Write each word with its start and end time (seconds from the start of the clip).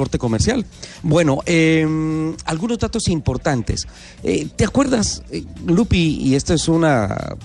corte 0.00 0.18
comercial. 0.18 0.64
Bueno, 1.02 1.40
em, 1.44 2.34
algunos 2.46 2.78
datos 2.78 3.06
importantes. 3.08 3.86
Eh, 4.24 4.48
¿Te 4.56 4.64
acuerdas, 4.64 5.22
eh, 5.30 5.44
Lupi, 5.66 6.16
y 6.22 6.36
esto 6.36 6.54
es 6.54 6.68
una, 6.68 7.36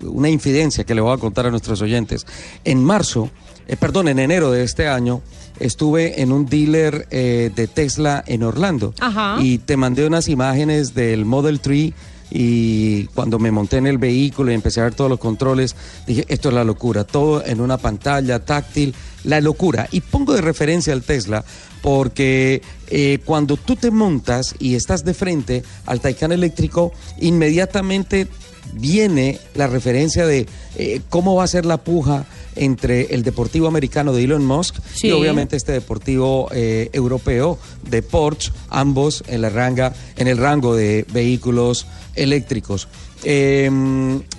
una 0.00 0.28
infidencia 0.28 0.84
que 0.84 0.94
le 0.94 1.00
voy 1.00 1.12
a 1.12 1.18
contar 1.18 1.46
a 1.46 1.50
nuestros 1.50 1.82
oyentes? 1.82 2.24
En 2.64 2.84
marzo, 2.84 3.30
eh, 3.66 3.76
perdón, 3.76 4.06
en 4.06 4.20
enero 4.20 4.52
de 4.52 4.62
este 4.62 4.86
año, 4.86 5.22
estuve 5.58 6.22
en 6.22 6.30
un 6.30 6.46
dealer 6.46 7.08
de 7.08 7.68
Tesla 7.72 8.22
en 8.26 8.44
Orlando 8.44 8.94
Ajá. 9.00 9.36
y 9.40 9.58
te 9.58 9.76
mandé 9.76 10.06
unas 10.06 10.28
imágenes 10.28 10.94
del 10.94 11.24
Model 11.24 11.58
3 11.58 11.92
y 12.30 13.04
cuando 13.14 13.38
me 13.38 13.50
monté 13.50 13.76
en 13.78 13.86
el 13.86 13.98
vehículo 13.98 14.50
y 14.50 14.54
empecé 14.54 14.80
a 14.80 14.84
ver 14.84 14.94
todos 14.94 15.10
los 15.10 15.20
controles, 15.20 15.76
dije, 16.06 16.24
esto 16.28 16.48
es 16.48 16.54
la 16.54 16.64
locura, 16.64 17.04
todo 17.04 17.44
en 17.44 17.60
una 17.60 17.76
pantalla 17.76 18.44
táctil, 18.44 18.94
la 19.24 19.40
locura. 19.40 19.88
Y 19.90 20.00
pongo 20.00 20.34
de 20.34 20.40
referencia 20.40 20.92
al 20.92 21.02
Tesla 21.02 21.44
porque 21.82 22.62
eh, 22.88 23.18
cuando 23.24 23.56
tú 23.56 23.76
te 23.76 23.90
montas 23.90 24.54
y 24.58 24.74
estás 24.74 25.04
de 25.04 25.12
frente 25.14 25.62
al 25.86 26.00
Taycan 26.00 26.32
eléctrico, 26.32 26.92
inmediatamente 27.20 28.28
viene 28.72 29.38
la 29.54 29.66
referencia 29.66 30.26
de 30.26 30.46
eh, 30.76 31.00
cómo 31.10 31.34
va 31.34 31.44
a 31.44 31.48
ser 31.48 31.66
la 31.66 31.78
puja 31.78 32.24
entre 32.56 33.14
el 33.14 33.22
deportivo 33.22 33.66
americano 33.66 34.12
de 34.12 34.24
Elon 34.24 34.44
Musk 34.46 34.76
Sí. 34.94 35.08
y 35.08 35.10
obviamente 35.12 35.56
este 35.56 35.72
deportivo 35.72 36.48
eh, 36.52 36.88
europeo 36.92 37.58
de 37.88 38.02
Porsche, 38.02 38.52
ambos 38.70 39.22
en, 39.28 39.42
la 39.42 39.50
ranga, 39.50 39.92
en 40.16 40.28
el 40.28 40.38
rango 40.38 40.74
de 40.74 41.04
vehículos 41.12 41.86
eléctricos. 42.14 42.88
Eh, 43.24 43.70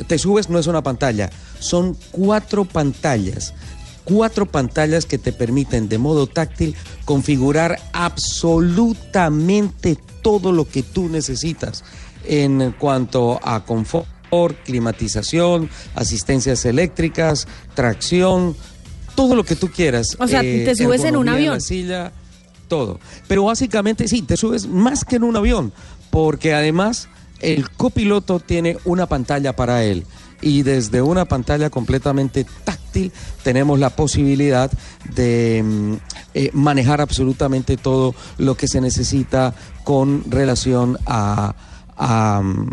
te 0.07 0.17
subes, 0.17 0.49
no 0.49 0.59
es 0.59 0.67
una 0.67 0.83
pantalla, 0.83 1.29
son 1.59 1.97
cuatro 2.11 2.65
pantallas. 2.65 3.53
Cuatro 4.05 4.45
pantallas 4.45 5.05
que 5.05 5.17
te 5.17 5.33
permiten 5.33 5.89
de 5.89 5.97
modo 5.97 6.27
táctil 6.27 6.75
configurar 7.05 7.79
absolutamente 7.91 9.97
todo 10.21 10.51
lo 10.51 10.67
que 10.67 10.83
tú 10.83 11.09
necesitas 11.09 11.83
en 12.23 12.73
cuanto 12.79 13.39
a 13.43 13.65
confort, 13.65 14.07
climatización, 14.63 15.69
asistencias 15.95 16.65
eléctricas, 16.65 17.47
tracción, 17.73 18.55
todo 19.15 19.35
lo 19.35 19.43
que 19.43 19.55
tú 19.55 19.69
quieras. 19.69 20.15
O 20.19 20.27
sea, 20.27 20.41
te 20.41 20.75
subes 20.75 21.03
en 21.03 21.15
un 21.15 21.29
avión. 21.29 21.55
la 21.55 21.59
silla, 21.59 22.11
todo. 22.67 22.99
Pero 23.27 23.45
básicamente 23.45 24.07
sí, 24.07 24.21
te 24.21 24.37
subes 24.37 24.67
más 24.67 25.05
que 25.05 25.15
en 25.15 25.23
un 25.23 25.35
avión, 25.35 25.73
porque 26.09 26.53
además 26.53 27.07
el 27.39 27.69
copiloto 27.71 28.39
tiene 28.39 28.77
una 28.85 29.07
pantalla 29.07 29.55
para 29.55 29.83
él. 29.83 30.05
Y 30.41 30.63
desde 30.63 31.01
una 31.01 31.25
pantalla 31.25 31.69
completamente 31.69 32.45
táctil 32.63 32.84
tenemos 33.43 33.79
la 33.79 33.89
posibilidad 33.89 34.71
de 35.13 35.63
mm, 35.63 35.93
eh, 36.33 36.49
manejar 36.53 37.01
absolutamente 37.01 37.77
todo 37.77 38.13
lo 38.37 38.55
que 38.55 38.67
se 38.67 38.81
necesita 38.81 39.53
con 39.83 40.23
relación 40.29 40.97
mm, 42.41 42.69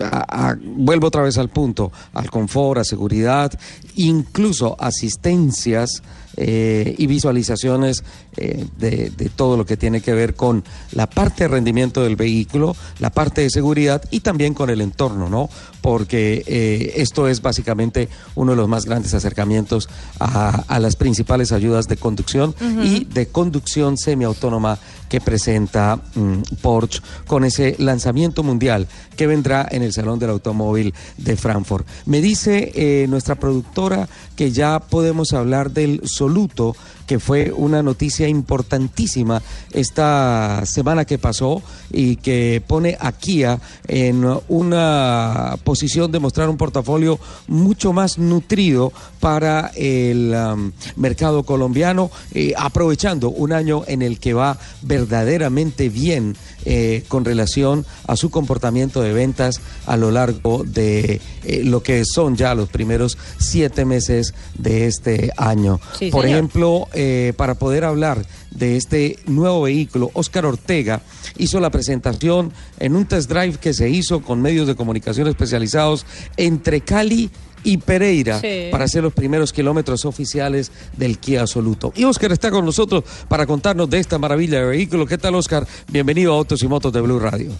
a- 0.00 0.56
vuelvo 0.76 1.06
otra 1.08 1.22
vez 1.22 1.38
al 1.38 1.48
punto, 1.50 1.92
al 2.12 2.30
confort, 2.30 2.80
a 2.80 2.84
seguridad, 2.84 3.52
incluso 3.96 4.76
asistencias 4.80 6.02
eh, 6.36 6.94
y 6.98 7.06
visualizaciones 7.06 8.02
eh, 8.36 8.64
de, 8.76 9.12
de 9.16 9.28
todo 9.28 9.56
lo 9.56 9.64
que 9.64 9.76
tiene 9.76 10.00
que 10.00 10.12
ver 10.12 10.34
con 10.34 10.64
la 10.90 11.08
parte 11.08 11.44
de 11.44 11.48
rendimiento 11.48 12.02
del 12.02 12.16
vehículo, 12.16 12.74
la 12.98 13.10
parte 13.10 13.42
de 13.42 13.50
seguridad 13.50 14.02
y 14.10 14.20
también 14.20 14.52
con 14.52 14.68
el 14.68 14.80
entorno, 14.80 15.28
¿no? 15.28 15.48
Porque 15.80 16.42
eh, 16.46 16.94
esto 16.96 17.28
es 17.28 17.40
básicamente 17.40 18.08
uno 18.34 18.52
de 18.52 18.56
los 18.56 18.68
más 18.68 18.84
grandes 18.84 19.14
acercamientos 19.14 19.88
a, 20.18 20.64
a 20.66 20.78
las 20.80 20.96
principales 20.96 21.52
ayudas 21.52 21.86
de 21.86 21.96
conducción 21.96 22.54
y 22.82 23.04
de 23.04 23.26
conducción 23.26 23.96
semiautónoma 23.96 24.78
que 25.08 25.20
presenta 25.20 26.00
mm, 26.14 26.56
Porsche 26.62 27.00
con 27.26 27.44
ese 27.44 27.76
lanzamiento 27.78 28.42
mundial 28.42 28.88
que 29.16 29.26
vendrá 29.26 29.68
en 29.70 29.82
el 29.82 29.92
Salón 29.92 30.18
del 30.18 30.30
Automóvil 30.30 30.94
de 31.18 31.36
Frankfurt. 31.36 31.86
Me 32.06 32.20
dice 32.20 33.06
nuestra 33.08 33.34
productora 33.34 34.08
que 34.34 34.50
ya 34.50 34.80
podemos 34.80 35.32
hablar 35.32 35.70
del 35.70 36.00
Soluto, 36.24 36.74
que 37.06 37.18
fue 37.18 37.52
una 37.52 37.82
noticia 37.82 38.28
importantísima 38.28 39.42
esta 39.72 40.62
semana 40.66 41.04
que 41.04 41.18
pasó 41.18 41.62
y 41.90 42.16
que 42.16 42.62
pone 42.66 42.96
a 43.00 43.12
Kia 43.12 43.60
en 43.86 44.24
una 44.48 45.56
posición 45.64 46.10
de 46.12 46.18
mostrar 46.18 46.48
un 46.48 46.56
portafolio 46.56 47.18
mucho 47.48 47.92
más 47.92 48.18
nutrido 48.18 48.92
para 49.20 49.70
el 49.74 50.34
um, 50.34 50.72
mercado 50.96 51.44
colombiano, 51.44 52.10
eh, 52.32 52.52
aprovechando 52.56 53.30
un 53.30 53.52
año 53.52 53.82
en 53.86 54.02
el 54.02 54.18
que 54.18 54.34
va 54.34 54.58
verdaderamente 54.82 55.88
bien 55.88 56.36
eh, 56.66 57.04
con 57.08 57.24
relación 57.24 57.84
a 58.06 58.16
su 58.16 58.30
comportamiento 58.30 59.02
de 59.02 59.12
ventas 59.12 59.60
a 59.86 59.96
lo 59.96 60.10
largo 60.10 60.64
de 60.64 61.20
eh, 61.44 61.62
lo 61.64 61.82
que 61.82 62.04
son 62.04 62.36
ya 62.36 62.54
los 62.54 62.68
primeros 62.68 63.18
siete 63.38 63.84
meses 63.84 64.34
de 64.56 64.86
este 64.86 65.30
año. 65.36 65.80
Sí, 65.98 66.10
Por 66.10 66.22
señor. 66.22 66.36
ejemplo, 66.36 66.88
eh, 66.94 67.32
para 67.36 67.54
poder 67.54 67.84
hablar 67.84 68.24
de 68.50 68.76
este 68.76 69.18
nuevo 69.26 69.62
vehículo, 69.62 70.10
Oscar 70.14 70.46
Ortega 70.46 71.00
hizo 71.36 71.60
la 71.60 71.70
presentación 71.70 72.52
en 72.78 72.94
un 72.96 73.06
test 73.06 73.28
drive 73.30 73.58
que 73.58 73.72
se 73.74 73.88
hizo 73.90 74.22
con 74.22 74.40
medios 74.40 74.66
de 74.66 74.74
comunicación 74.76 75.26
especializados 75.28 76.06
entre 76.36 76.80
Cali 76.80 77.30
y 77.64 77.78
Pereira 77.78 78.40
Sí. 78.40 78.68
para 78.70 78.84
hacer 78.84 79.02
los 79.02 79.12
primeros 79.14 79.52
kilómetros 79.52 80.04
oficiales 80.04 80.70
del 80.96 81.18
Kia 81.18 81.40
Absoluto. 81.40 81.92
Y 81.96 82.04
Oscar 82.04 82.30
está 82.32 82.50
con 82.50 82.64
nosotros 82.64 83.04
para 83.28 83.46
contarnos 83.46 83.88
de 83.88 83.98
esta 83.98 84.18
maravilla 84.18 84.60
de 84.60 84.66
vehículo. 84.66 85.06
¿Qué 85.06 85.16
tal, 85.18 85.34
Oscar? 85.34 85.66
Bienvenido 85.90 86.34
a 86.34 86.36
Autos 86.36 86.62
y 86.62 86.68
Motos 86.68 86.92
de 86.92 87.00
Blue 87.00 87.18
Radio. 87.18 87.50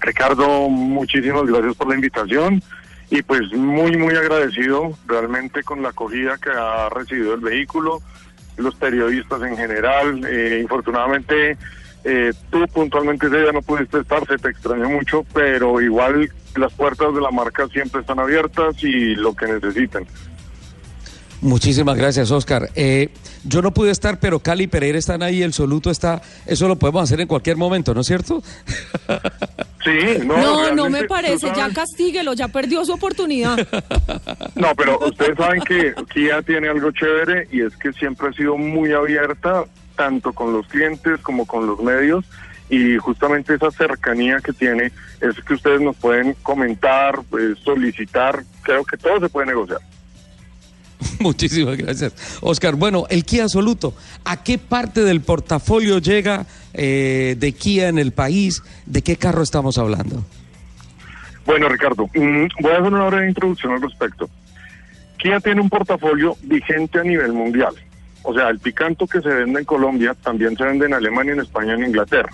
Ricardo, 0.00 0.68
muchísimas 0.68 1.44
gracias 1.46 1.74
por 1.76 1.88
la 1.88 1.94
invitación 1.94 2.62
y 3.10 3.22
pues 3.22 3.52
muy, 3.52 3.96
muy 3.96 4.14
agradecido 4.14 4.96
realmente 5.06 5.62
con 5.62 5.82
la 5.82 5.90
acogida 5.90 6.38
que 6.38 6.50
ha 6.50 6.88
recibido 6.88 7.34
el 7.34 7.40
vehículo, 7.40 8.02
los 8.56 8.74
periodistas 8.74 9.42
en 9.42 9.56
general. 9.56 10.26
Eh, 10.28 10.58
infortunadamente, 10.62 11.56
eh, 12.04 12.32
tú 12.50 12.64
puntualmente 12.72 13.26
ese 13.26 13.40
día 13.40 13.52
no 13.52 13.62
pudiste 13.62 14.00
estar, 14.00 14.26
se 14.26 14.38
te 14.38 14.50
extrañó 14.50 14.88
mucho, 14.88 15.24
pero 15.32 15.80
igual 15.80 16.30
las 16.56 16.72
puertas 16.72 17.14
de 17.14 17.20
la 17.20 17.30
marca 17.30 17.68
siempre 17.68 18.00
están 18.00 18.18
abiertas 18.18 18.82
y 18.82 19.14
lo 19.14 19.34
que 19.34 19.46
necesiten. 19.46 20.06
Muchísimas 21.42 21.96
gracias, 21.96 22.30
Oscar. 22.30 22.70
Eh, 22.74 23.10
yo 23.44 23.62
no 23.62 23.72
pude 23.72 23.90
estar, 23.90 24.18
pero 24.18 24.40
Cali 24.40 24.64
y 24.64 24.66
Pereira 24.66 24.98
están 24.98 25.22
ahí, 25.22 25.42
el 25.42 25.52
Soluto 25.52 25.90
está. 25.90 26.22
Eso 26.46 26.66
lo 26.66 26.76
podemos 26.76 27.02
hacer 27.02 27.20
en 27.20 27.28
cualquier 27.28 27.56
momento, 27.56 27.94
¿no 27.94 28.00
es 28.00 28.06
cierto? 28.06 28.42
Sí, 29.86 30.18
no, 30.26 30.36
No, 30.36 30.74
no 30.74 30.90
me 30.90 31.04
parece, 31.04 31.46
ya 31.54 31.72
castíguelo, 31.72 32.32
ya 32.32 32.48
perdió 32.48 32.84
su 32.84 32.92
oportunidad. 32.92 33.56
No, 34.56 34.74
pero 34.74 34.98
ustedes 35.00 35.36
saben 35.36 35.60
que 35.60 35.94
Kia 36.12 36.40
tiene 36.40 36.68
algo 36.68 36.90
chévere 36.90 37.46
y 37.52 37.60
es 37.60 37.76
que 37.76 37.92
siempre 37.92 38.28
ha 38.28 38.32
sido 38.32 38.56
muy 38.56 38.92
abierta, 38.92 39.64
tanto 39.94 40.32
con 40.32 40.52
los 40.52 40.66
clientes 40.66 41.20
como 41.20 41.46
con 41.46 41.66
los 41.66 41.78
medios, 41.80 42.24
y 42.70 42.96
justamente 42.96 43.54
esa 43.54 43.70
cercanía 43.70 44.38
que 44.38 44.52
tiene 44.54 44.92
es 45.20 45.40
que 45.44 45.54
ustedes 45.54 45.82
nos 45.82 45.94
pueden 45.96 46.34
comentar, 46.42 47.20
pues, 47.28 47.58
solicitar, 47.58 48.42
creo 48.62 48.84
que 48.84 48.96
todo 48.96 49.20
se 49.20 49.28
puede 49.28 49.48
negociar. 49.48 49.80
Muchísimas 51.20 51.76
gracias, 51.76 52.38
Oscar. 52.40 52.76
Bueno, 52.76 53.06
el 53.08 53.24
Kia 53.24 53.48
Soluto, 53.48 53.94
¿a 54.24 54.42
qué 54.42 54.58
parte 54.58 55.02
del 55.02 55.20
portafolio 55.20 55.98
llega 55.98 56.46
eh, 56.74 57.36
de 57.38 57.52
Kia 57.52 57.88
en 57.88 57.98
el 57.98 58.12
país? 58.12 58.62
¿De 58.86 59.02
qué 59.02 59.16
carro 59.16 59.42
estamos 59.42 59.78
hablando? 59.78 60.24
Bueno, 61.44 61.68
Ricardo, 61.68 62.06
mm, 62.06 62.46
voy 62.60 62.72
a 62.72 62.78
hacer 62.78 62.92
una 62.92 63.06
breve 63.06 63.28
introducción 63.28 63.72
al 63.72 63.82
respecto. 63.82 64.28
Kia 65.18 65.40
tiene 65.40 65.60
un 65.60 65.70
portafolio 65.70 66.36
vigente 66.42 66.98
a 66.98 67.04
nivel 67.04 67.32
mundial. 67.32 67.74
O 68.22 68.34
sea, 68.34 68.48
el 68.48 68.58
picanto 68.58 69.06
que 69.06 69.20
se 69.20 69.28
vende 69.28 69.60
en 69.60 69.64
Colombia 69.64 70.14
también 70.14 70.56
se 70.56 70.64
vende 70.64 70.86
en 70.86 70.94
Alemania, 70.94 71.32
en 71.32 71.40
España, 71.40 71.74
en 71.74 71.84
Inglaterra. 71.84 72.32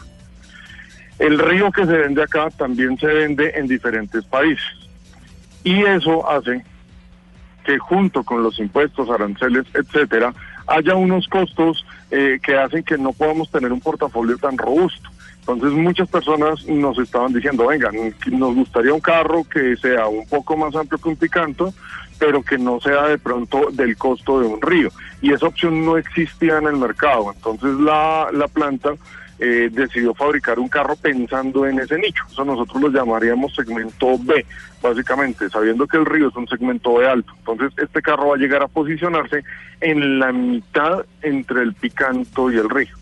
El 1.19 1.39
río 1.39 1.71
que 1.71 1.85
se 1.85 1.93
vende 1.93 2.23
acá 2.23 2.49
también 2.51 2.99
se 2.99 3.07
vende 3.07 3.53
en 3.55 3.69
diferentes 3.69 4.25
países. 4.25 4.65
Y 5.63 5.83
eso 5.83 6.29
hace 6.29 6.65
que 7.65 7.79
junto 7.79 8.23
con 8.25 8.43
los 8.43 8.59
impuestos, 8.59 9.11
aranceles, 9.11 9.67
etcétera, 9.75 10.35
haya 10.67 10.95
unos 10.95 11.27
costos 11.29 11.85
eh, 12.11 12.39
que 12.43 12.57
hacen 12.57 12.83
que 12.83 12.99
no 12.99 13.13
podamos 13.13 13.51
tener 13.51 13.73
un 13.73 13.81
portafolio 13.81 14.37
tan 14.39 14.59
robusto. 14.59 15.11
Entonces 15.41 15.73
muchas 15.73 16.09
personas 16.09 16.65
nos 16.67 16.99
estaban 16.99 17.33
diciendo, 17.33 17.67
venga, 17.67 17.91
nos 18.31 18.55
gustaría 18.55 18.95
un 18.95 19.01
carro 19.01 19.43
que 19.45 19.77
sea 19.77 20.07
un 20.07 20.27
poco 20.29 20.57
más 20.57 20.75
amplio 20.77 21.01
que 21.01 21.09
un 21.09 21.17
picanto, 21.17 21.75
pero 22.19 22.43
que 22.43 22.59
no 22.59 22.81
sea 22.81 23.09
de 23.09 23.19
pronto 23.19 23.69
del 23.73 23.97
costo 23.97 24.41
de 24.41 24.47
un 24.47 24.63
río. 24.63 24.91
Y 25.21 25.33
esa 25.33 25.47
opción 25.47 25.85
no 25.85 25.97
existía 25.97 26.59
en 26.59 26.69
el 26.69 26.77
mercado. 26.77 27.33
Entonces 27.35 27.75
la, 27.81 28.29
la 28.33 28.47
planta 28.47 28.95
eh, 29.39 29.71
decidió 29.73 30.15
fabricar 30.15 30.59
un 30.59 30.69
carro 30.69 30.97
pensando 30.97 31.67
en 31.67 31.81
ese 31.81 31.99
nicho. 31.99 32.23
Eso 32.31 32.45
nosotros 32.45 32.83
lo 32.83 32.89
llamaríamos 32.91 33.55
segmento 33.55 34.19
B, 34.19 34.45
básicamente, 34.81 35.49
sabiendo 35.49 35.87
que 35.87 35.97
el 35.97 36.07
río 36.07 36.29
es 36.29 36.37
un 36.37 36.47
segmento 36.47 36.95
B 36.95 37.09
alto. 37.09 37.33
Entonces 37.39 37.73
este 37.77 38.03
carro 38.03 38.29
va 38.29 38.37
a 38.37 38.39
llegar 38.39 38.63
a 38.63 38.69
posicionarse 38.69 39.43
en 39.81 40.19
la 40.19 40.33
mitad 40.33 41.05
entre 41.23 41.63
el 41.63 41.75
picanto 41.75 42.51
y 42.53 42.57
el 42.57 42.71
río. 42.71 42.95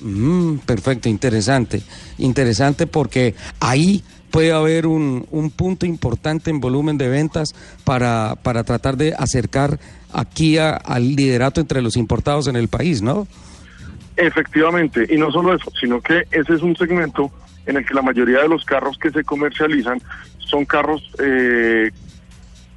Mm, 0.00 0.58
perfecto, 0.58 1.08
interesante. 1.08 1.82
Interesante 2.18 2.86
porque 2.86 3.34
ahí 3.60 4.04
puede 4.30 4.52
haber 4.52 4.86
un, 4.86 5.26
un, 5.30 5.50
punto 5.50 5.86
importante 5.86 6.50
en 6.50 6.60
volumen 6.60 6.98
de 6.98 7.08
ventas 7.08 7.54
para, 7.84 8.36
para 8.42 8.64
tratar 8.64 8.96
de 8.96 9.14
acercar 9.14 9.78
aquí 10.12 10.58
a, 10.58 10.70
al 10.70 11.14
liderato 11.14 11.60
entre 11.60 11.80
los 11.82 11.96
importados 11.96 12.48
en 12.48 12.56
el 12.56 12.68
país, 12.68 13.00
¿no? 13.00 13.28
Efectivamente, 14.16 15.06
y 15.08 15.16
no 15.16 15.32
solo 15.32 15.54
eso, 15.54 15.70
sino 15.78 16.00
que 16.00 16.24
ese 16.30 16.54
es 16.54 16.62
un 16.62 16.76
segmento 16.76 17.30
en 17.66 17.76
el 17.76 17.86
que 17.86 17.94
la 17.94 18.02
mayoría 18.02 18.42
de 18.42 18.48
los 18.48 18.64
carros 18.64 18.98
que 18.98 19.10
se 19.10 19.24
comercializan 19.24 20.00
son 20.38 20.64
carros 20.64 21.02
eh, 21.18 21.90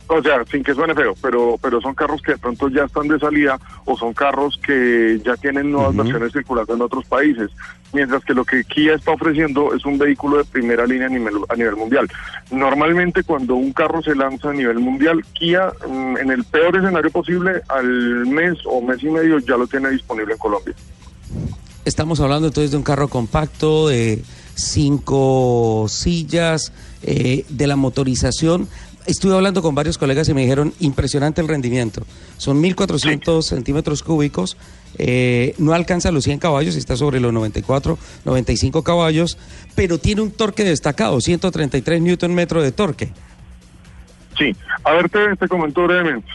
o 0.09 0.21
sea, 0.21 0.43
sin 0.45 0.63
que 0.63 0.73
suene 0.73 0.95
feo, 0.95 1.15
pero 1.21 1.57
pero 1.61 1.81
son 1.81 1.93
carros 1.93 2.21
que 2.21 2.31
de 2.33 2.37
pronto 2.37 2.69
ya 2.69 2.85
están 2.85 3.07
de 3.07 3.19
salida 3.19 3.59
o 3.85 3.97
son 3.97 4.13
carros 4.13 4.57
que 4.65 5.19
ya 5.23 5.35
tienen 5.35 5.71
nuevas 5.71 5.95
versiones 5.95 6.31
circulando 6.31 6.73
en 6.73 6.81
otros 6.81 7.05
países, 7.05 7.51
mientras 7.93 8.23
que 8.23 8.33
lo 8.33 8.45
que 8.45 8.63
Kia 8.63 8.95
está 8.95 9.11
ofreciendo 9.11 9.73
es 9.73 9.85
un 9.85 9.97
vehículo 9.97 10.37
de 10.37 10.45
primera 10.45 10.85
línea 10.85 11.07
a 11.07 11.09
nivel, 11.09 11.35
a 11.49 11.55
nivel 11.55 11.75
mundial. 11.75 12.07
Normalmente 12.51 13.23
cuando 13.23 13.55
un 13.55 13.73
carro 13.73 14.01
se 14.01 14.15
lanza 14.15 14.49
a 14.49 14.53
nivel 14.53 14.79
mundial, 14.79 15.23
Kia 15.33 15.73
mm, 15.87 16.17
en 16.17 16.31
el 16.31 16.43
peor 16.45 16.77
escenario 16.77 17.11
posible 17.11 17.61
al 17.67 18.25
mes 18.27 18.57
o 18.65 18.81
mes 18.81 19.03
y 19.03 19.09
medio 19.09 19.39
ya 19.39 19.57
lo 19.57 19.67
tiene 19.67 19.89
disponible 19.89 20.33
en 20.33 20.39
Colombia. 20.39 20.73
Estamos 21.87 22.19
hablando 22.19 22.47
entonces 22.47 22.71
de 22.71 22.77
un 22.77 22.83
carro 22.83 23.07
compacto 23.07 23.87
de 23.87 24.21
cinco 24.55 25.85
sillas, 25.87 26.73
eh, 27.01 27.45
de 27.47 27.65
la 27.65 27.77
motorización 27.77 28.67
estuve 29.05 29.33
hablando 29.33 29.61
con 29.61 29.73
varios 29.73 29.97
colegas 29.97 30.27
y 30.27 30.33
me 30.33 30.41
dijeron 30.41 30.73
impresionante 30.81 31.39
el 31.39 31.47
rendimiento. 31.47 32.03
Son 32.35 32.61
1.400 32.61 33.41
centímetros 33.41 34.03
cúbicos, 34.03 34.57
eh, 34.97 35.55
no 35.59 35.71
alcanza 35.71 36.11
los 36.11 36.25
100 36.25 36.39
caballos, 36.39 36.75
está 36.75 36.97
sobre 36.97 37.21
los 37.21 37.31
94, 37.31 37.97
95 38.25 38.83
caballos, 38.83 39.37
pero 39.73 39.97
tiene 39.97 40.23
un 40.23 40.31
torque 40.31 40.65
destacado, 40.65 41.21
133 41.21 42.01
newton 42.01 42.35
metro 42.35 42.61
de 42.61 42.73
torque. 42.73 43.13
Sí, 44.37 44.53
a 44.83 44.91
ver, 44.91 45.07
te, 45.07 45.37
te 45.37 45.47
comento 45.47 45.83
brevemente. 45.83 46.27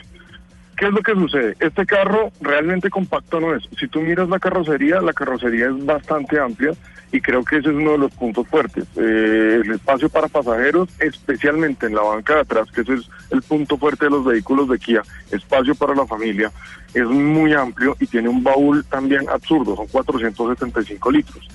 ¿Qué 0.82 0.88
es 0.88 0.94
lo 0.94 1.02
que 1.02 1.14
sucede? 1.14 1.54
Este 1.60 1.86
carro 1.86 2.32
realmente 2.40 2.90
compacto 2.90 3.38
no 3.38 3.54
es. 3.54 3.62
Si 3.78 3.86
tú 3.86 4.00
miras 4.00 4.28
la 4.28 4.40
carrocería, 4.40 5.00
la 5.00 5.12
carrocería 5.12 5.66
es 5.66 5.86
bastante 5.86 6.40
amplia 6.40 6.72
y 7.12 7.20
creo 7.20 7.44
que 7.44 7.58
ese 7.58 7.68
es 7.68 7.76
uno 7.76 7.92
de 7.92 7.98
los 7.98 8.10
puntos 8.10 8.48
fuertes. 8.48 8.86
Eh, 8.96 9.60
el 9.62 9.70
espacio 9.70 10.08
para 10.08 10.26
pasajeros, 10.26 10.88
especialmente 10.98 11.86
en 11.86 11.94
la 11.94 12.02
banca 12.02 12.34
de 12.34 12.40
atrás, 12.40 12.68
que 12.72 12.80
ese 12.80 12.94
es 12.94 13.08
el 13.30 13.42
punto 13.42 13.78
fuerte 13.78 14.06
de 14.06 14.10
los 14.10 14.24
vehículos 14.24 14.68
de 14.68 14.80
Kia, 14.80 15.02
espacio 15.30 15.76
para 15.76 15.94
la 15.94 16.04
familia, 16.04 16.50
es 16.92 17.06
muy 17.06 17.52
amplio 17.52 17.96
y 18.00 18.08
tiene 18.08 18.28
un 18.28 18.42
baúl 18.42 18.84
también 18.86 19.28
absurdo, 19.28 19.76
son 19.76 19.86
475 19.86 21.12
litros. 21.12 21.48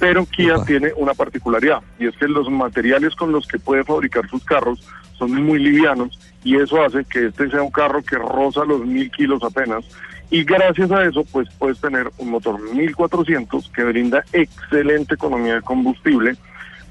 Pero 0.00 0.26
Kia 0.26 0.56
tiene 0.64 0.90
una 0.96 1.14
particularidad 1.14 1.82
y 2.00 2.08
es 2.08 2.16
que 2.16 2.26
los 2.26 2.50
materiales 2.50 3.14
con 3.14 3.30
los 3.30 3.46
que 3.46 3.60
puede 3.60 3.84
fabricar 3.84 4.28
sus 4.28 4.42
carros 4.42 4.84
son 5.16 5.32
muy 5.44 5.60
livianos 5.60 6.18
y 6.44 6.56
eso 6.56 6.82
hace 6.82 7.04
que 7.04 7.26
este 7.26 7.50
sea 7.50 7.62
un 7.62 7.70
carro 7.70 8.02
que 8.02 8.16
roza 8.16 8.64
los 8.64 8.84
mil 8.84 9.10
kilos 9.10 9.42
apenas 9.42 9.84
y 10.30 10.44
gracias 10.44 10.90
a 10.90 11.04
eso 11.04 11.24
pues 11.30 11.48
puedes 11.58 11.80
tener 11.80 12.10
un 12.18 12.30
motor 12.30 12.58
1400 12.60 13.70
que 13.74 13.84
brinda 13.84 14.24
excelente 14.32 15.14
economía 15.14 15.56
de 15.56 15.62
combustible 15.62 16.36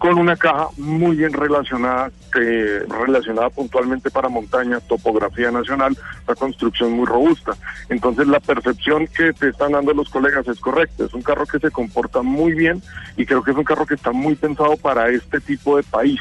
con 0.01 0.17
una 0.17 0.35
caja 0.35 0.67
muy 0.77 1.15
bien 1.15 1.31
relacionada, 1.31 2.09
eh, 2.41 2.83
relacionada 2.89 3.51
puntualmente 3.51 4.09
para 4.09 4.29
montaña, 4.29 4.79
topografía 4.79 5.51
nacional, 5.51 5.95
la 6.27 6.33
construcción 6.33 6.93
muy 6.93 7.05
robusta. 7.05 7.53
Entonces 7.87 8.25
la 8.25 8.39
percepción 8.39 9.05
que 9.05 9.31
te 9.31 9.49
están 9.49 9.73
dando 9.73 9.93
los 9.93 10.09
colegas 10.09 10.47
es 10.47 10.59
correcta, 10.59 11.05
es 11.05 11.13
un 11.13 11.21
carro 11.21 11.45
que 11.45 11.59
se 11.59 11.69
comporta 11.69 12.23
muy 12.23 12.53
bien 12.53 12.81
y 13.15 13.27
creo 13.27 13.43
que 13.43 13.51
es 13.51 13.57
un 13.57 13.63
carro 13.63 13.85
que 13.85 13.93
está 13.93 14.11
muy 14.11 14.33
pensado 14.33 14.75
para 14.75 15.07
este 15.09 15.39
tipo 15.39 15.77
de 15.77 15.83
país. 15.83 16.19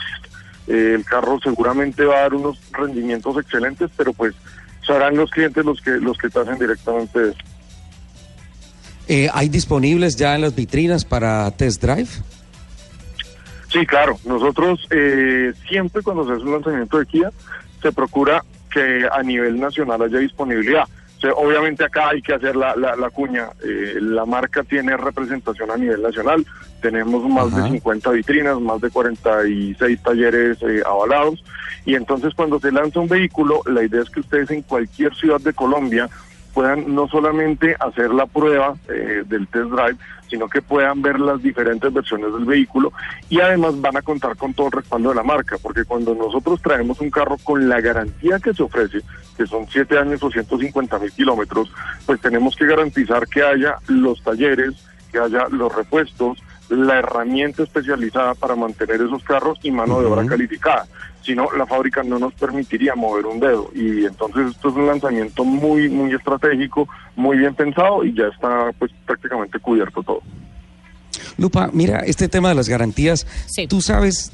Eh, 0.67 0.95
el 0.95 1.05
carro 1.05 1.39
seguramente 1.43 2.05
va 2.05 2.19
a 2.19 2.21
dar 2.23 2.35
unos 2.35 2.61
rendimientos 2.73 3.37
excelentes, 3.39 3.91
pero 3.97 4.13
pues 4.13 4.35
serán 4.87 5.17
los 5.17 5.31
clientes 5.31 5.65
los 5.65 5.81
que 5.81 5.93
los 5.93 6.17
que 6.19 6.27
hacen 6.29 6.59
directamente 6.59 7.31
eso. 7.31 7.39
Eh, 9.09 9.29
¿Hay 9.33 9.49
disponibles 9.49 10.17
ya 10.17 10.35
en 10.35 10.43
las 10.43 10.55
vitrinas 10.55 11.05
para 11.05 11.51
test 11.51 11.83
drive? 11.83 12.09
Sí, 13.69 13.87
claro. 13.87 14.19
Nosotros 14.25 14.87
eh, 14.91 15.53
siempre 15.69 16.03
cuando 16.03 16.27
se 16.27 16.33
hace 16.33 16.43
un 16.43 16.53
lanzamiento 16.53 16.99
de 16.99 17.07
Kia 17.07 17.31
se 17.83 17.93
procura 17.93 18.45
que 18.73 19.07
a 19.11 19.23
nivel 19.23 19.59
nacional 19.59 20.03
haya 20.03 20.19
disponibilidad. 20.19 20.85
Obviamente 21.29 21.85
acá 21.85 22.11
hay 22.11 22.23
que 22.23 22.35
hacer 22.35 22.57
la, 22.57 22.75
la, 22.77 23.11
cuña. 23.11 23.49
Eh, 23.63 23.99
la 24.01 24.25
marca 24.25 24.63
tiene 24.63 24.97
representación 24.97 25.71
a 25.71 25.77
nivel 25.77 26.03
nacional. 26.03 26.47
Tenemos 26.81 27.29
más 27.29 27.55
de 27.55 27.71
50 27.71 28.11
vitrinas, 28.11 28.61
más 28.61 28.81
de 28.81 28.91
46 28.91 30.03
talleres 30.03 30.59
eh, 30.63 30.83
avalados. 30.87 31.45
Y 31.85 31.95
entonces 31.95 32.35
cuando 32.35 32.59
se 32.59 32.73
lanza 32.73 33.01
un 33.01 33.09
vehículo, 33.09 33.63
la 33.67 33.83
idea 33.83 34.03
es 34.03 34.11
que 34.11 34.21
ustedes 34.21 34.51
en 34.51 34.63
cualquier 34.63 35.15
ciudad 35.15 35.41
de 35.41 35.53
Colombia 35.53 36.09
puedan 36.61 36.95
no 36.95 37.09
solamente 37.09 37.75
hacer 37.81 38.13
la 38.13 38.27
prueba 38.27 38.75
eh, 38.91 39.23
del 39.25 39.49
test 39.49 39.71
drive, 39.71 39.97
sino 40.29 40.47
que 40.47 40.61
puedan 40.61 41.01
ver 41.01 41.19
las 41.19 41.43
diferentes 41.43 41.91
versiones 41.91 42.35
del 42.35 42.45
vehículo 42.45 42.93
y 43.31 43.41
además 43.41 43.81
van 43.81 43.97
a 43.97 44.03
contar 44.03 44.37
con 44.37 44.53
todo 44.53 44.67
el 44.67 44.73
respaldo 44.73 45.09
de 45.09 45.15
la 45.15 45.23
marca, 45.23 45.57
porque 45.63 45.87
cuando 45.87 46.15
nosotros 46.15 46.61
traemos 46.61 47.01
un 47.01 47.11
carro 47.11 47.39
con 47.43 47.67
la 47.67 47.81
garantía 47.81 48.39
que 48.41 48.53
se 48.53 48.63
ofrece, 48.63 48.99
que 49.39 49.47
son 49.47 49.67
7 49.71 49.97
años 49.97 50.23
o 50.23 50.31
150 50.31 50.99
mil 50.99 51.11
kilómetros, 51.13 51.73
pues 52.05 52.21
tenemos 52.21 52.55
que 52.55 52.67
garantizar 52.67 53.27
que 53.27 53.43
haya 53.43 53.77
los 53.89 54.23
talleres, 54.23 54.75
que 55.11 55.19
haya 55.19 55.49
los 55.49 55.75
repuestos, 55.75 56.43
la 56.71 56.99
herramienta 56.99 57.63
especializada 57.63 58.35
para 58.35 58.55
mantener 58.55 59.01
esos 59.03 59.23
carros 59.25 59.59
y 59.63 59.71
mano 59.71 60.01
de 60.01 60.07
obra 60.07 60.25
calificada. 60.25 60.87
Si 61.23 61.35
no, 61.35 61.49
la 61.57 61.67
fábrica 61.67 62.03
no 62.03 62.19
nos 62.19 62.33
permitiría 62.35 62.95
mover 62.95 63.27
un 63.27 63.41
dedo. 63.41 63.71
Y 63.75 64.05
entonces 64.05 64.53
esto 64.53 64.71
es 64.71 64.77
un 64.77 64.87
lanzamiento 64.87 65.45
muy, 65.45 65.89
muy 65.89 66.15
estratégico, 66.15 66.89
muy 67.17 67.39
bien 67.39 67.55
pensado 67.55 68.05
y 68.05 68.15
ya 68.15 68.29
está 68.29 68.71
pues 68.79 68.91
prácticamente 69.05 69.59
cubierto 69.59 70.03
todo. 70.03 70.23
Lupa, 71.37 71.71
mira, 71.73 72.01
este 72.01 72.29
tema 72.29 72.51
de 72.51 72.55
las 72.55 72.69
garantías, 72.69 73.27
tú 73.69 73.81
sabes 73.81 74.33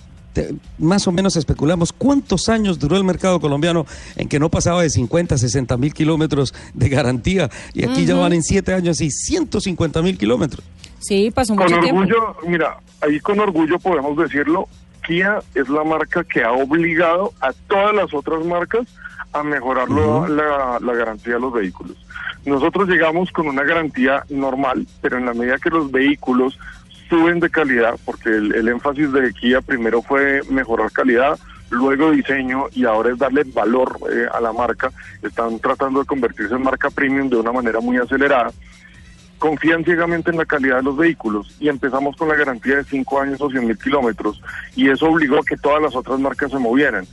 más 0.79 1.07
o 1.07 1.13
menos 1.13 1.37
especulamos 1.37 1.93
cuántos 1.93 2.49
años 2.49 2.79
duró 2.79 2.97
el 2.97 3.05
mercado 3.05 3.41
colombiano 3.41 3.87
en 4.17 4.29
que 4.29 4.39
no 4.39 4.51
pasaba 4.51 4.83
de 4.83 4.91
50, 4.91 5.39
60 5.39 5.77
mil 5.77 5.95
kilómetros 5.95 6.55
de 6.75 6.89
garantía 6.89 7.51
y 7.73 7.85
aquí 7.85 8.05
ya 8.05 8.17
van 8.17 8.33
en 8.33 8.43
7 8.43 8.75
años 8.75 9.01
y 9.01 9.11
150 9.11 10.03
mil 10.03 10.19
kilómetros. 10.19 10.65
Sí, 11.07 11.31
pasó 11.31 11.55
mucho 11.55 11.79
con 11.79 11.85
orgullo, 11.85 12.37
Mira, 12.47 12.79
ahí 13.01 13.21
con 13.21 13.39
orgullo 13.39 13.79
podemos 13.79 14.17
decirlo, 14.17 14.69
Kia 15.07 15.39
es 15.55 15.69
la 15.69 15.85
marca 15.85 16.25
que 16.25 16.43
ha 16.43 16.51
obligado 16.51 17.33
a 17.41 17.53
todas 17.69 17.95
las 17.95 18.13
otras 18.13 18.45
marcas 18.45 18.89
a 19.33 19.45
mejorar 19.45 19.89
la, 19.89 20.79
la 20.81 20.95
garantía 20.95 21.35
de 21.35 21.41
los 21.41 21.53
vehículos. 21.53 21.97
Nosotros 22.45 22.89
llegamos 22.89 23.31
con 23.31 23.47
una 23.47 23.63
garantía 23.63 24.25
normal, 24.31 24.85
pero 25.01 25.19
en 25.19 25.27
la 25.27 25.35
medida 25.35 25.59
que 25.59 25.71
los 25.71 25.93
vehículos 25.93 26.59
suben 27.09 27.39
de 27.39 27.51
calidad, 27.51 27.95
porque 28.05 28.31
el, 28.31 28.67
énfasis 28.67 29.13
de 29.13 29.33
Kia 29.33 29.61
primero 29.61 30.03
fue 30.03 30.43
mejorar 30.51 30.91
calidad, 30.91 31.39
luego 31.71 32.11
diseño 32.11 32.67
y 32.73 32.85
ahora 32.85 33.13
es 33.13 33.19
darle 33.19 33.45
valor 33.45 33.97
eh, 34.11 34.27
a 34.33 34.41
la 34.41 34.53
marca. 34.53 34.91
Están 35.23 35.61
tratando 35.61 36.01
de 36.01 36.07
convertirse 36.07 36.55
en 36.55 36.63
marca 36.63 36.91
premium 36.91 37.29
de 37.29 37.37
una 37.37 37.53
manera 37.53 37.79
muy 37.79 37.97
acelerada. 37.97 38.51
Confían 39.39 39.85
ciegamente 39.85 40.31
en 40.31 40.39
la 40.39 40.47
calidad 40.47 40.77
de 40.77 40.83
los 40.83 40.97
vehículos 40.97 41.55
y 41.61 41.69
empezamos 41.69 42.17
con 42.17 42.29
la 42.29 42.37
garantía 42.37 42.77
de 42.77 42.85
5 42.85 43.21
años 43.21 43.41
o 43.41 43.51
100 43.51 43.67
mil 43.67 43.79
kilómetros 43.79 44.41
y 44.75 44.89
eso 44.89 45.07
obligó 45.07 45.39
a 45.39 45.45
que 45.45 45.57
todas 45.57 45.83
las 45.83 45.95
otras 45.95 46.19
marcas 46.19 46.51
se 46.51 46.59
movieran. 46.59 47.07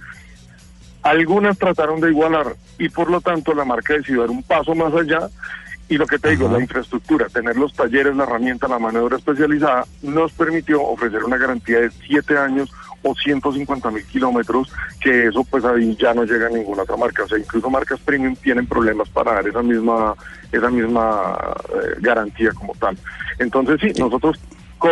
Algunas 1.01 1.57
trataron 1.57 1.99
de 1.99 2.11
igualar 2.11 2.55
y 2.79 2.87
por 2.89 3.09
lo 3.09 3.19
tanto 3.19 3.53
la 3.53 3.65
marca 3.65 3.93
decidió 3.93 4.21
dar 4.21 4.29
un 4.29 4.41
paso 4.41 4.73
más 4.73 4.93
allá 4.93 5.29
y 5.89 5.97
lo 5.97 6.07
que 6.07 6.17
te 6.17 6.29
digo, 6.29 6.47
la 6.47 6.59
infraestructura, 6.59 7.27
tener 7.27 7.57
los 7.57 7.73
talleres, 7.73 8.15
la 8.15 8.23
herramienta, 8.23 8.67
la 8.67 8.79
mano 8.79 8.99
de 8.99 9.05
obra 9.05 9.17
especializada, 9.17 9.85
nos 10.01 10.31
permitió 10.31 10.81
ofrecer 10.81 11.23
una 11.23 11.37
garantía 11.37 11.81
de 11.81 11.91
7 11.91 12.37
años 12.37 12.71
o 13.03 13.13
150 13.13 13.91
mil 13.91 14.05
kilómetros, 14.05 14.71
que 14.99 15.27
eso 15.27 15.43
pues 15.43 15.63
ahí 15.65 15.95
ya 15.99 16.13
no 16.13 16.23
llega 16.23 16.47
a 16.47 16.49
ninguna 16.49 16.83
otra 16.83 16.97
marca. 16.97 17.23
O 17.23 17.27
sea, 17.27 17.37
incluso 17.37 17.69
marcas 17.69 17.99
premium 17.99 18.35
tienen 18.35 18.65
problemas 18.65 19.09
para 19.09 19.33
dar 19.33 19.47
esa 19.47 19.61
misma, 19.61 20.15
esa 20.51 20.69
misma 20.69 21.37
eh, 21.69 21.95
garantía 21.99 22.51
como 22.53 22.73
tal. 22.75 22.97
Entonces 23.39 23.79
sí, 23.81 23.99
nosotros 23.99 24.39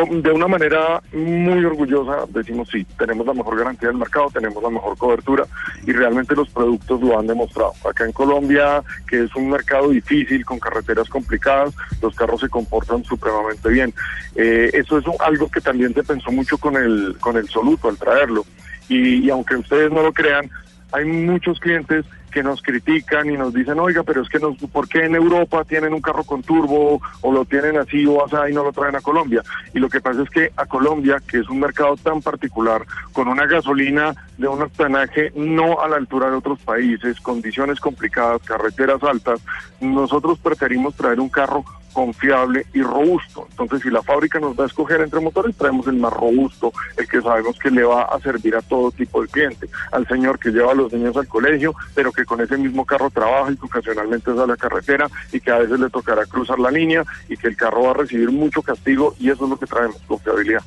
de 0.10 0.32
una 0.32 0.48
manera 0.48 1.02
muy 1.12 1.66
orgullosa 1.66 2.26
decimos 2.30 2.70
sí, 2.72 2.86
tenemos 2.98 3.26
la 3.28 3.34
mejor 3.34 3.58
garantía 3.58 3.90
del 3.90 3.98
mercado, 3.98 4.30
tenemos 4.34 4.64
la 4.64 4.70
mejor 4.70 4.98
cobertura 4.98 5.46
y 5.86 5.92
realmente 5.92 6.36
los 6.36 6.50
productos 6.50 7.02
lo 7.02 7.20
han 7.20 7.28
demostrado. 7.28 7.74
Acá 7.88 8.06
en 8.06 8.14
Colombia, 8.14 8.84
que 9.08 9.24
es 9.24 9.36
un 9.36 9.50
mercado 9.50 9.90
difícil, 9.90 10.46
con 10.46 10.60
carreteras 10.60 11.10
complicadas, 11.10 11.74
los 12.02 12.16
carros 12.16 12.40
se 12.40 12.50
comportan 12.50 13.04
supremamente 13.04 13.68
bien. 13.70 13.94
Eh, 14.36 14.70
eso 14.74 14.98
es 14.98 15.06
algo 15.20 15.52
que 15.52 15.60
también 15.60 15.94
se 15.94 16.04
pensó 16.04 16.32
mucho 16.32 16.58
con 16.58 16.78
el, 16.78 17.18
con 17.20 17.36
el 17.36 17.50
Soluto 17.50 17.90
al 17.90 17.98
traerlo. 17.98 18.46
Y, 18.88 19.26
y 19.26 19.30
aunque 19.30 19.56
ustedes 19.56 19.92
no 19.92 20.04
lo 20.04 20.14
crean, 20.14 20.50
hay 20.92 21.06
muchos 21.06 21.60
clientes 21.60 22.06
que 22.32 22.44
nos 22.44 22.62
critican 22.62 23.30
y 23.30 23.38
nos 23.38 23.54
dicen, 23.54 23.80
oiga, 23.80 24.04
pero 24.04 24.22
es 24.22 24.30
que 24.30 24.40
nos, 24.40 24.58
¿por 24.58 24.88
qué 24.88 25.06
en 25.06 25.16
Europa 25.16 25.64
tienen 25.66 25.94
un 25.94 26.02
carro 26.02 26.24
con 26.24 26.42
turbo 26.42 27.02
o 27.22 27.32
lo 27.32 27.46
tienen 27.46 27.78
así 27.78 28.06
o 28.06 28.26
así 28.26 28.36
y 28.50 28.54
no 28.54 28.64
lo 28.64 28.72
traen 28.72 28.96
a 28.96 29.02
Colombia? 29.02 29.44
Y 29.74 29.80
lo 29.80 29.90
que 29.90 30.00
pasa 30.00 30.24
es 30.24 30.30
que 30.30 30.52
a 30.56 30.66
Colombia, 30.66 31.22
que 31.28 31.40
es 31.40 31.50
un 31.50 31.60
mercado 31.60 31.98
tan 31.98 32.22
particular, 32.22 32.86
con 33.12 33.28
una 33.28 33.46
gasolina 33.46 34.16
de 34.38 34.48
un 34.48 34.62
octanaje 34.62 35.32
no 35.36 35.82
a 35.82 35.90
la 35.90 35.98
altura 35.98 36.30
de 36.30 36.38
otros 36.38 36.60
países, 36.62 37.20
condiciones 37.20 37.80
complicadas, 37.80 38.42
carreteras 38.44 39.04
altas, 39.04 39.42
nosotros 39.82 40.40
preferimos 40.40 40.96
traer 40.96 41.20
un 41.20 41.30
carro 41.30 41.66
confiable 41.94 42.66
y 42.74 42.82
robusto. 42.82 43.48
Entonces, 43.52 43.82
si 43.82 43.90
la 43.90 44.02
fábrica 44.02 44.40
nos 44.40 44.58
va 44.58 44.64
a 44.64 44.68
escoger 44.68 45.02
entre 45.02 45.20
motores, 45.20 45.56
traemos 45.56 45.88
el 45.88 45.96
más 45.96 46.14
robusto, 46.14 46.72
el 46.98 47.08
que 47.08 47.22
sabemos 47.22 47.58
que 47.60 47.72
le 47.72 47.84
va 47.84 48.04
a 48.04 48.20
servir 48.20 48.56
a 48.56 48.62
todo 48.62 48.92
tipo 48.92 49.22
de 49.22 49.28
cliente, 49.28 49.68
al 49.92 50.08
señor 50.08 50.40
que 50.40 50.52
lleva 50.52 50.72
a 50.72 50.76
los 50.76 50.92
niños 50.94 51.16
al 51.18 51.28
colegio, 51.28 51.76
pero 51.94 52.12
que 52.12 52.26
con 52.26 52.42
ese 52.42 52.58
mismo 52.58 52.86
carro 52.86 53.10
trabaja 53.10 53.52
y 53.52 53.58
que 53.58 53.66
ocasionalmente 53.66 54.32
sale 54.32 54.44
a 54.44 54.48
la 54.48 54.58
carretera 54.58 55.08
y 55.32 55.40
que 55.40 55.52
a 55.52 55.60
veces 55.60 55.80
le 55.80 55.90
tocará 55.90 56.26
cruzar 56.26 56.60
la 56.60 56.72
línea 56.72 57.04
y 57.30 57.38
que 57.38 57.48
el 57.48 57.56
carro 57.56 57.84
va 57.84 57.92
a 57.92 57.96
recibir 57.96 58.32
mucho 58.32 58.62
castigo 58.62 59.16
y 59.20 59.30
eso 59.30 59.44
es 59.46 59.50
lo 59.50 59.58
que 59.58 59.66
traemos, 59.66 59.98
confiabilidad. 60.08 60.62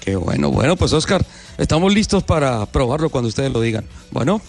Qué 0.00 0.16
bueno, 0.16 0.50
bueno, 0.50 0.76
pues 0.76 0.92
Oscar, 0.94 1.24
estamos 1.58 1.92
listos 1.92 2.22
para 2.22 2.64
probarlo 2.66 3.10
cuando 3.10 3.28
ustedes 3.28 3.52
lo 3.52 3.60
digan. 3.60 3.84
Bueno. 4.10 4.40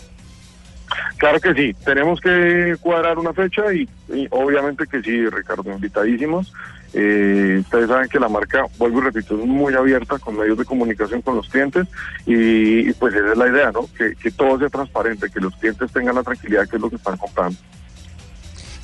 Claro 1.18 1.40
que 1.40 1.54
sí, 1.54 1.76
tenemos 1.86 2.20
que 2.20 2.76
cuadrar 2.82 3.18
una 3.20 3.34
fecha 3.34 3.74
y, 3.74 3.88
obviamente 4.30 4.86
que 4.88 5.02
sí, 5.02 5.28
Ricardo, 5.30 5.72
invitadísimos. 5.72 6.54
Eh, 6.94 7.60
ustedes 7.62 7.88
saben 7.88 8.10
que 8.10 8.20
la 8.20 8.28
marca, 8.28 8.66
vuelvo 8.78 9.00
y 9.00 9.04
repito, 9.04 9.40
es 9.40 9.46
muy 9.46 9.74
abierta 9.74 10.20
con 10.20 10.38
medios 10.38 10.58
de 10.58 10.66
comunicación 10.66 11.22
con 11.22 11.38
los 11.38 11.48
clientes 11.48 11.88
y, 12.26 12.92
pues 12.94 13.14
esa 13.16 13.32
es 13.32 13.38
la 13.38 13.48
idea, 13.48 13.72
¿no? 13.72 13.88
Que, 13.98 14.16
que 14.16 14.32
todo 14.32 14.60
sea 14.60 14.70
transparente, 14.70 15.30
que 15.30 15.40
los 15.40 15.56
clientes 15.56 15.92
tengan 15.92 16.16
la 16.16 16.24
tranquilidad 16.24 16.68
que 16.68 16.76
es 16.76 16.82
lo 16.82 16.90
que 16.90 16.98
están 16.98 17.18
comprando. 17.18 17.58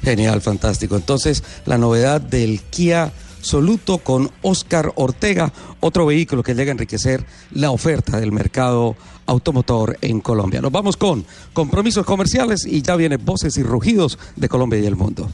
Genial, 0.03 0.41
fantástico. 0.41 0.95
Entonces, 0.95 1.43
la 1.65 1.77
novedad 1.77 2.21
del 2.21 2.61
Kia 2.61 3.11
Soluto 3.41 3.99
con 3.99 4.29
Oscar 4.41 4.91
Ortega, 4.95 5.51
otro 5.79 6.05
vehículo 6.05 6.43
que 6.43 6.55
llega 6.55 6.71
a 6.71 6.73
enriquecer 6.73 7.25
la 7.51 7.71
oferta 7.71 8.19
del 8.19 8.31
mercado 8.31 8.95
automotor 9.25 9.97
en 10.01 10.21
Colombia. 10.21 10.61
Nos 10.61 10.71
vamos 10.71 10.97
con 10.97 11.25
compromisos 11.53 12.05
comerciales 12.05 12.65
y 12.65 12.81
ya 12.81 12.95
vienen 12.95 13.23
voces 13.23 13.57
y 13.57 13.63
rugidos 13.63 14.17
de 14.35 14.49
Colombia 14.49 14.79
y 14.79 14.85
el 14.85 14.95
mundo. 14.95 15.29